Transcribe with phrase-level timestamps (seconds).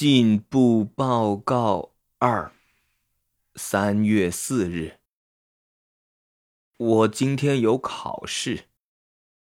[0.00, 2.52] 进步报告二，
[3.54, 4.94] 三月四日。
[6.78, 8.64] 我今天有考试，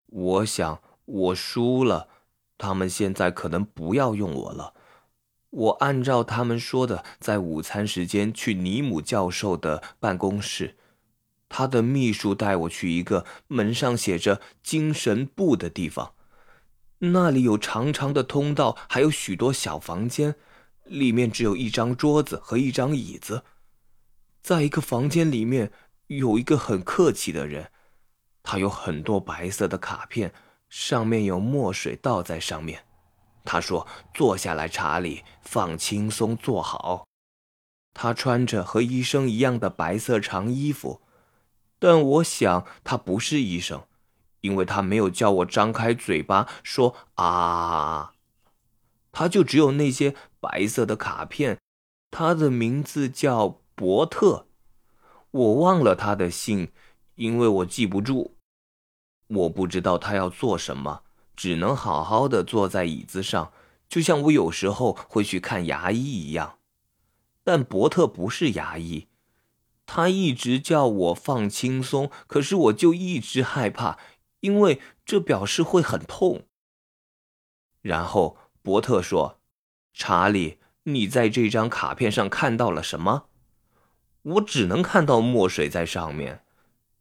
[0.07, 2.09] 我想我输了，
[2.57, 4.73] 他们现在可能不要用我了。
[5.49, 10.75] 我按照他们说的，在午餐时间去尼姆教授的办公室，
[11.47, 16.15] 他的秘书带我去一个门上写着“精神部”的地方。
[16.97, 20.35] 那里有长长的通道，还有许多小房间，
[20.89, 23.43] 里面只有一张桌子和一张椅子。
[24.41, 25.71] 在一个房间里面
[26.07, 27.71] 有一个很客气的人，
[28.43, 30.33] 他有很多白色的卡片，
[30.67, 32.85] 上面有墨水倒在上面。
[33.45, 37.05] 他说：“坐下来，查理，放轻松，坐好。”
[37.93, 41.01] 他穿着和医生一样的白色长衣服，
[41.77, 43.83] 但我想他不是医生。
[44.41, 48.13] 因为他没有叫我张开嘴巴说啊，
[49.11, 51.59] 他就只有那些白色的卡片。
[52.11, 54.47] 他的名字叫伯特，
[55.31, 56.71] 我忘了他的姓，
[57.15, 58.35] 因为我记不住。
[59.27, 61.03] 我不知道他要做什么，
[61.35, 63.53] 只能好好的坐在椅子上，
[63.87, 66.57] 就像我有时候会去看牙医一样。
[67.43, 69.07] 但伯特不是牙医，
[69.85, 73.99] 他一直叫我放轻松，可是我就一直害怕。
[74.41, 76.43] 因为这表示会很痛。
[77.81, 79.38] 然后伯特说
[79.93, 83.25] ：“查理，你在这张卡片上看到了什么？”
[84.23, 86.43] 我只能看到墨水在上面。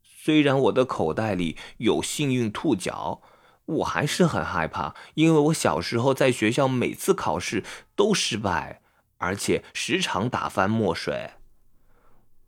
[0.03, 3.21] 虽然我的口袋里有幸运兔角，
[3.65, 7.65] 我还是很害怕，因为我小时候在学校每次考试
[7.97, 8.81] 都失败，
[9.19, 11.31] 而且时常打翻墨水。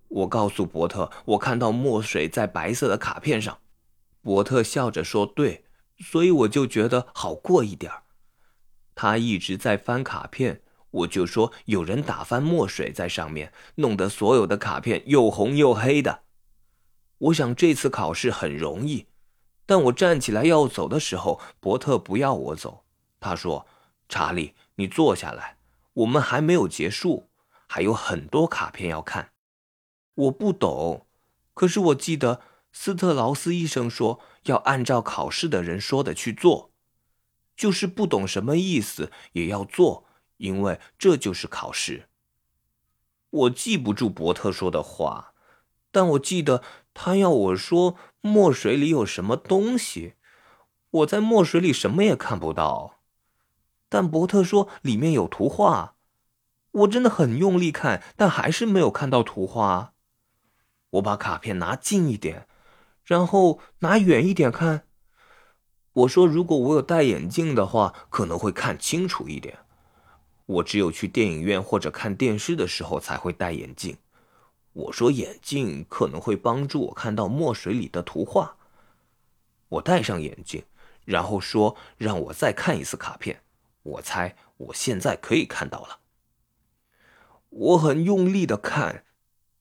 [0.09, 3.59] 我告诉伯特，我看到墨水在白色的卡片上。
[4.23, 5.65] 伯特笑着说：“对，
[5.99, 7.93] 所以我就觉得好过一点
[9.03, 16.25] 他一直在翻卡片，我就说有人打翻墨水在上面，弄得所有的卡片又红又黑的。
[17.17, 19.07] 我想这次考试很容易，
[19.65, 22.85] 但我站起来要走的时候，伯特不要我走。
[23.19, 23.67] 他说
[24.07, 25.57] ：‘查理，你坐下来，
[25.95, 27.31] 我们还没有结束，
[27.67, 29.31] 还有很多卡片要看。’
[30.13, 31.07] 我不懂，
[31.55, 32.43] 可是我记得。”
[32.73, 36.70] 斯特劳斯医生说：“要按照考试的人说的去做，
[37.61, 40.07] 就是不懂什么意思也要做，
[40.39, 42.09] 因为这就是考试。”
[43.29, 45.35] 我记不住伯特说的话，
[45.91, 46.63] 但我记得
[46.95, 50.15] 他要我说墨水里有什么东西。
[50.91, 53.01] 我在墨水里什么也看不到，
[53.91, 55.97] 但伯特说里面有图画。
[56.71, 59.93] 我真的很用力看，但还是没有看到图画。
[60.93, 62.49] 我把卡片拿近一点。
[63.05, 64.87] 然后拿远一点看。
[65.93, 69.59] 我说：“如果我有戴眼镜的话，可能会看清楚一点。
[70.47, 73.97] 我只有去电影院或者看电视的时候才会戴眼镜。”
[74.73, 78.57] 我说：“眼镜可能会帮助我看到墨水里的图画。”
[79.69, 80.65] 我戴上眼镜，
[81.05, 83.43] 然后说：“让我再看一次卡片。”
[83.83, 85.99] 我猜我现在可以看到了。
[87.49, 89.05] 我很用力的看，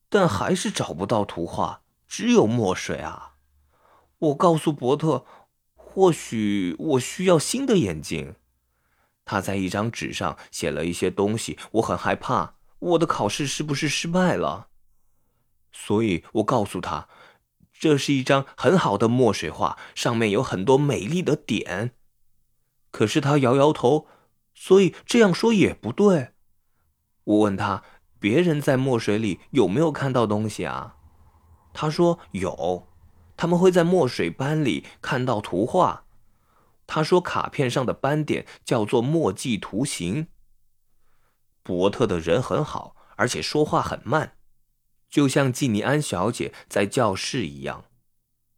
[0.08, 3.34] 但还是找不到图画，只有墨水啊。
[4.18, 5.24] 我告诉伯特，
[5.92, 8.36] 或许我需要新的眼镜。
[9.24, 14.68] 他在一张纸上写了一些东西，我很害怕，我的考试是不是失败了？
[15.72, 17.08] 所以我告诉他，
[17.72, 21.92] 这是一张很好的墨水画，上面有很多美丽的点。
[22.92, 24.06] 可是他摇摇头，
[24.54, 26.30] 所以这样说也不对。
[27.24, 27.82] 我问他，
[28.20, 30.96] 别人在墨水里有没有看到东西啊？
[31.72, 32.89] 他说有。
[33.40, 36.04] 他们会在墨水斑里看到图画。
[36.86, 40.26] 他说，卡片上的斑点叫做墨迹图形。
[41.62, 44.34] 伯特的人很好，而且说话很慢，
[45.08, 47.86] 就像季尼安小姐在教室一样。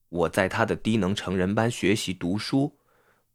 [0.08, 2.76] 我在他的低能成人班学习读书。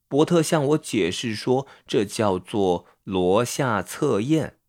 [0.10, 4.60] 伯特向我解释说，这叫做罗夏测验。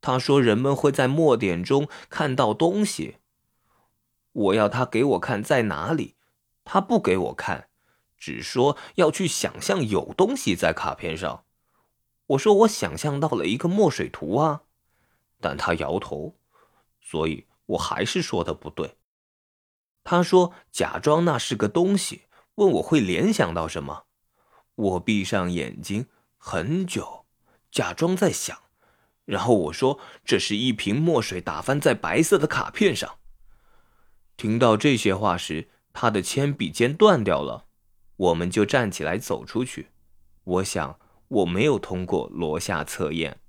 [0.00, 3.16] 他说，人们会在墨点中看到东西。
[4.32, 6.16] 我要他给我看在哪里，
[6.64, 7.68] 他不给我看，
[8.16, 11.44] 只说要去想象有东西在卡片上。
[12.26, 14.62] 我说我想象到了一个墨水图啊，
[15.40, 16.36] 但他摇头，
[17.00, 18.96] 所以我还是说的不对。
[20.04, 22.22] 他说假装那是个东西，
[22.54, 24.04] 问我会联想到什么。
[24.74, 26.06] 我闭上眼睛
[26.38, 27.26] 很久，
[27.70, 28.58] 假装在想，
[29.26, 33.18] 然后我说这是一瓶墨水打翻在白色的卡片上。
[34.36, 37.66] 听到这些话时，他的铅笔尖断掉了。
[38.16, 39.88] 我们就站起来走出去。
[40.44, 40.98] 我想，
[41.28, 43.41] 我没有通过罗夏测验。